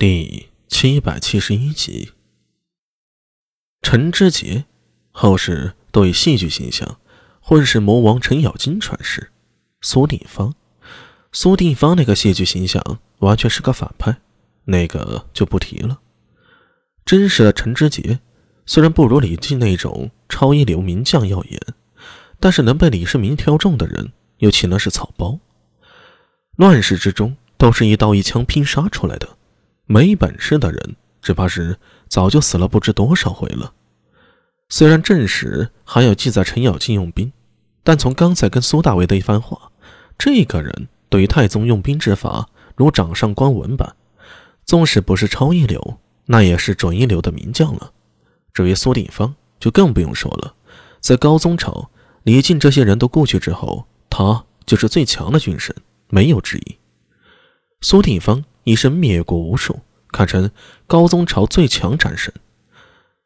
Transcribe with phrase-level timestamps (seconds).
[0.00, 2.12] 第七百七十一集，
[3.82, 4.64] 陈知节，
[5.10, 7.00] 后世都以戏剧形象
[7.40, 9.32] 混世魔王程咬金传世。
[9.80, 10.54] 苏定方，
[11.32, 14.20] 苏定方那个戏剧形象完全是个反派，
[14.66, 15.98] 那个就不提了。
[17.04, 18.20] 真实的陈知节，
[18.66, 21.60] 虽然不如李靖那种超一流名将耀眼，
[22.38, 25.40] 但是能被李世民挑中的人，又岂能是草包？
[26.54, 29.36] 乱世之中，都是一刀一枪拼杀出来的。
[29.90, 31.78] 没本事的人，只怕是
[32.08, 33.72] 早就死了不知多少回了。
[34.68, 37.32] 虽然正史还有记载程咬金用兵，
[37.82, 39.72] 但从刚才跟苏大为的一番话，
[40.18, 43.96] 这个人对于太宗用兵之法如掌上观文般，
[44.66, 47.92] 纵使不是超一流，那也是准一流的名将了。
[48.52, 50.54] 至于苏定方，就更不用说了。
[51.00, 51.90] 在高宗朝，
[52.24, 55.74] 李靖这些人都过去之后，他就是最强的军神，
[56.10, 56.76] 没有之一。
[57.80, 58.44] 苏定方。
[58.68, 59.80] 一生灭国无数，
[60.12, 60.50] 堪称
[60.86, 62.30] 高宗朝最强战神。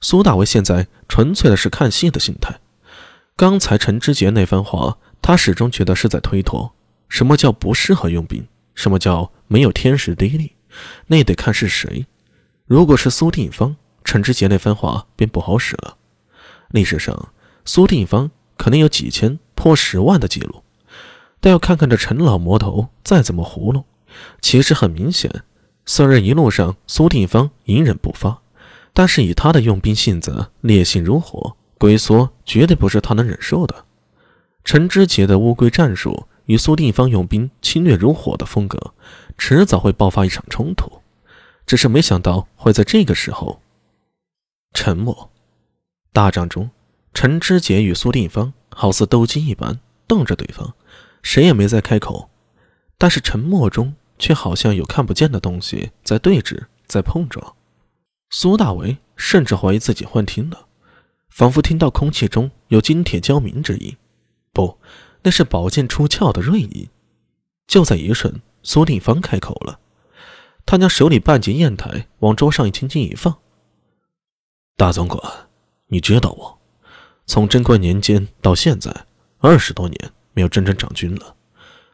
[0.00, 2.60] 苏大为现在纯粹的是看戏的心态。
[3.34, 6.72] 刚才陈知节那番话，他始终觉得是在推脱。
[7.08, 8.46] 什么叫不适合用兵？
[8.76, 10.52] 什么叫没有天时地利？
[11.08, 12.06] 那得看是谁。
[12.64, 13.74] 如果是苏定方，
[14.04, 15.96] 陈知节那番话便不好使了。
[16.70, 17.30] 历史上，
[17.64, 20.62] 苏定方可能有几千破十万的记录，
[21.40, 23.84] 但要看看这陈老魔头再怎么糊弄。
[24.40, 25.44] 其实很明显，
[25.86, 28.42] 虽然一路上苏定方隐忍不发，
[28.92, 33.84] 但是以他的用兵性子，烈性如火，龟缩绝对不是他能忍受的。
[34.64, 38.94] 陈知节的乌龟战术与苏定方用兵侵略如火的风格，
[39.36, 40.90] 迟早会爆发一场冲突。
[41.66, 43.60] 只是没想到会在这个时候。
[44.74, 45.30] 沉默。
[46.12, 46.70] 大战中，
[47.14, 50.74] 陈知节与苏定方好似斗鸡一般，瞪着对方，
[51.22, 52.28] 谁也没再开口。
[52.98, 53.94] 但是沉默中。
[54.18, 57.56] 却好像有看不见的东西在对峙，在碰撞。
[58.30, 60.66] 苏大为甚至怀疑自己幻听了，
[61.28, 63.96] 仿佛听到空气中有金铁交鸣之音。
[64.52, 64.78] 不，
[65.22, 66.88] 那是宝剑出鞘的锐音。
[67.66, 69.80] 就在一瞬，苏定方开口了，
[70.64, 73.38] 他将手里半截砚台往桌上轻轻一放
[74.76, 75.20] ：“大总管，
[75.88, 76.58] 你知道我，
[77.26, 79.06] 从贞观年间到现在，
[79.38, 81.36] 二十多年没有真正掌军了，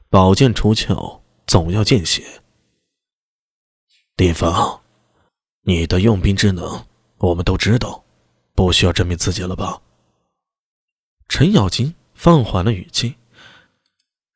[0.08, 2.42] 宝剑出鞘。”总要见血，
[4.14, 4.82] 丁方，
[5.62, 6.86] 你的用兵之能
[7.16, 8.04] 我们都知道，
[8.54, 9.80] 不需要证明自己了吧？
[11.26, 13.16] 程咬金放缓了语气，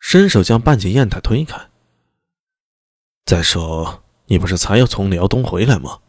[0.00, 1.68] 伸手将半截砚台推开。
[3.26, 6.00] 再说，你不是才要从辽东回来吗？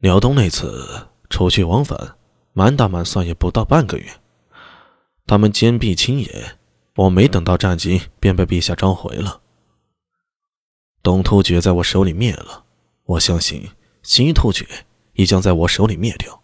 [0.00, 2.18] 辽东那次出去往返，
[2.52, 4.20] 满打满算也不到半个月，
[5.24, 6.58] 他们坚壁清野。
[6.96, 9.40] 我没等到战机，便被陛下召回了。
[11.02, 12.64] 东突厥在我手里灭了，
[13.04, 13.68] 我相信
[14.02, 14.66] 西突厥
[15.14, 16.42] 也将在我手里灭掉。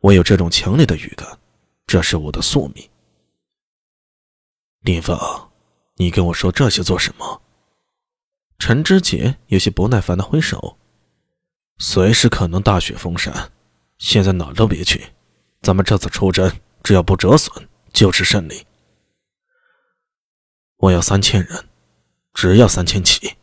[0.00, 1.38] 我有这种强烈的预感，
[1.86, 2.88] 这是我的宿命。
[4.82, 5.18] 林峰，
[5.96, 7.42] 你跟我说这些做什么？
[8.58, 10.78] 陈知节有些不耐烦的挥手，
[11.78, 13.50] 随时可能大雪封山，
[13.98, 15.06] 现在哪都别去。
[15.60, 16.50] 咱们这次出征，
[16.82, 18.64] 只要不折损，就是胜利。
[20.82, 21.68] 我要三千人，
[22.34, 23.36] 只要三千起。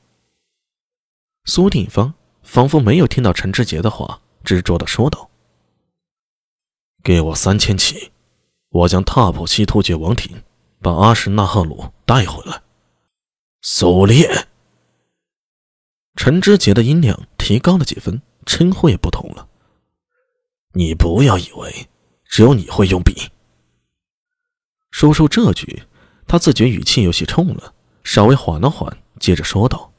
[1.46, 2.14] 苏定方
[2.44, 5.32] 仿佛没有听到陈知节的话，执着的说道
[7.02, 8.12] ：“给我三千起，
[8.68, 10.44] 我将踏破西突厥王庭，
[10.82, 12.62] 把阿什纳赫鲁带回来。”
[13.64, 14.50] 苏烈，
[16.16, 19.48] 陈知节的音量提高了几分，称呼也不同了。
[20.74, 21.88] 你不要以为
[22.26, 23.32] 只有你会用笔。
[24.92, 25.84] 说出这句。
[26.30, 27.74] 他自觉语气有些冲了，
[28.04, 29.92] 稍微缓了缓，接着说道：“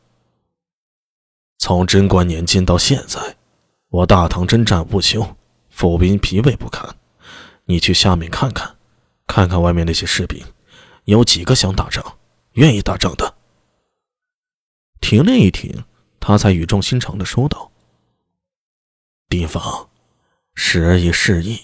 [1.59, 3.37] 从贞观年间到现在，
[3.89, 5.37] 我大唐征战不休，
[5.71, 6.89] 府兵疲惫不堪。
[7.65, 8.77] 你去下面看看，
[9.27, 10.41] 看看外面那些士兵，
[11.07, 12.19] 有几个想打仗、
[12.53, 13.35] 愿意打仗的？”
[15.03, 15.83] 停了一停，
[16.21, 17.73] 他才语重心长的说道
[19.29, 19.91] ：“丁方，
[20.55, 21.59] 时而已失意，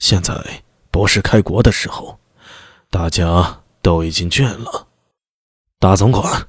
[0.00, 2.18] 现在不是开国的时候，
[2.90, 4.86] 大家。”都已经倦了，
[5.80, 6.48] 大总管。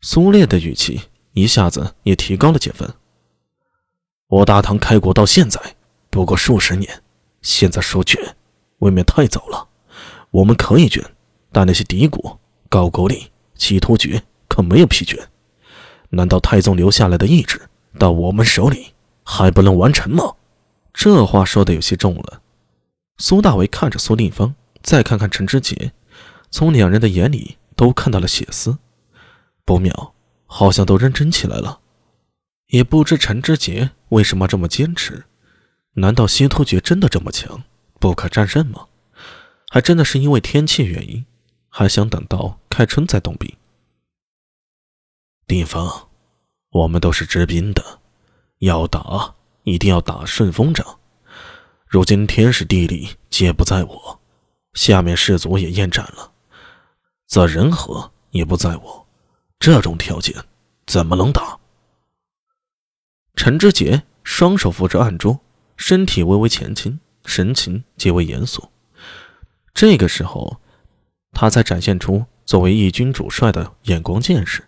[0.00, 1.02] 苏烈的语气
[1.32, 2.92] 一下子也提高了几分。
[4.28, 5.60] 我大唐开国到现在
[6.08, 7.02] 不过数十年，
[7.42, 8.18] 现在说倦，
[8.78, 9.68] 未免太早了。
[10.30, 11.04] 我们可以倦，
[11.52, 12.40] 但那些敌国
[12.70, 15.22] 高句丽、企突厥可没有疲倦。
[16.08, 17.60] 难道太宗留下来的意志
[17.98, 20.34] 到我们手里还不能完成吗？
[20.94, 22.40] 这话说的有些重了。
[23.18, 24.54] 苏大为看着苏定方。
[24.82, 25.92] 再看看陈知节，
[26.50, 28.78] 从两人的眼里都看到了血丝。
[29.64, 30.14] 不妙，
[30.46, 31.80] 好像都认真起来了。
[32.66, 35.24] 也不知陈知节为什么这么坚持？
[35.94, 37.62] 难道西突厥真的这么强，
[38.00, 38.86] 不可战胜吗？
[39.70, 41.24] 还真的是因为天气原因，
[41.68, 43.54] 还想等到开春再动兵？
[45.46, 46.08] 地方，
[46.70, 48.00] 我们都是知兵的，
[48.58, 49.34] 要打
[49.64, 50.98] 一定要打顺风仗。
[51.86, 54.21] 如今天时地利皆不在我，
[54.74, 56.32] 下面士卒也厌战了，
[57.26, 59.06] 则人和也不在我，
[59.58, 60.34] 这种条件
[60.86, 61.58] 怎么能打？
[63.34, 65.40] 陈知节双手扶着案桌，
[65.76, 68.70] 身体微微前倾，神情极为严肃。
[69.74, 70.60] 这个时候，
[71.32, 74.62] 他才展现出作为义军主帅的眼光见识。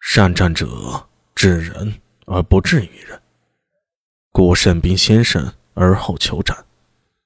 [0.00, 3.20] 善战者治人而不治于人，
[4.30, 6.64] 故胜兵先胜而后求战，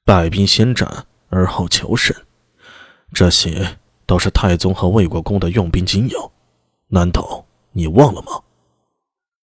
[0.04, 2.14] 败兵先战而后求胜。
[3.14, 6.30] 这些都是太宗和魏国公的用兵精要，
[6.88, 8.40] 难道你忘了吗？